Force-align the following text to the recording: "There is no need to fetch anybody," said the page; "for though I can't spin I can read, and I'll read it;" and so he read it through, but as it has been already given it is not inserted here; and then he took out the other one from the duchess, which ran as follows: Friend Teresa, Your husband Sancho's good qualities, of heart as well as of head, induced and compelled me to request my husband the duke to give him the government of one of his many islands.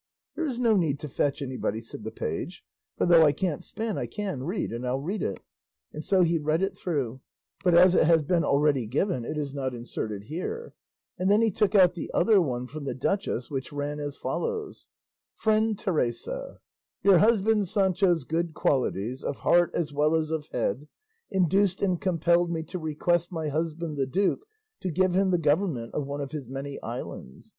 "There 0.35 0.47
is 0.47 0.57
no 0.57 0.75
need 0.75 0.97
to 1.01 1.07
fetch 1.07 1.43
anybody," 1.43 1.79
said 1.79 2.03
the 2.03 2.09
page; 2.09 2.63
"for 2.97 3.05
though 3.05 3.23
I 3.23 3.31
can't 3.33 3.63
spin 3.63 3.99
I 3.99 4.07
can 4.07 4.41
read, 4.41 4.71
and 4.71 4.83
I'll 4.83 4.99
read 4.99 5.21
it;" 5.21 5.41
and 5.93 6.03
so 6.03 6.23
he 6.23 6.39
read 6.39 6.63
it 6.63 6.75
through, 6.75 7.21
but 7.63 7.75
as 7.75 7.93
it 7.93 8.07
has 8.07 8.23
been 8.23 8.43
already 8.43 8.87
given 8.87 9.23
it 9.23 9.37
is 9.37 9.53
not 9.53 9.75
inserted 9.75 10.23
here; 10.23 10.73
and 11.19 11.29
then 11.29 11.43
he 11.43 11.51
took 11.51 11.75
out 11.75 11.93
the 11.93 12.09
other 12.15 12.41
one 12.41 12.65
from 12.65 12.85
the 12.85 12.95
duchess, 12.95 13.51
which 13.51 13.71
ran 13.71 13.99
as 13.99 14.17
follows: 14.17 14.87
Friend 15.35 15.77
Teresa, 15.77 16.61
Your 17.03 17.19
husband 17.19 17.67
Sancho's 17.67 18.23
good 18.23 18.55
qualities, 18.55 19.23
of 19.23 19.41
heart 19.45 19.69
as 19.75 19.93
well 19.93 20.15
as 20.15 20.31
of 20.31 20.47
head, 20.47 20.87
induced 21.29 21.79
and 21.83 22.01
compelled 22.01 22.49
me 22.49 22.63
to 22.63 22.79
request 22.79 23.31
my 23.31 23.49
husband 23.49 23.97
the 23.97 24.07
duke 24.07 24.47
to 24.79 24.89
give 24.89 25.13
him 25.13 25.29
the 25.29 25.37
government 25.37 25.93
of 25.93 26.07
one 26.07 26.21
of 26.21 26.31
his 26.31 26.47
many 26.47 26.81
islands. 26.81 27.49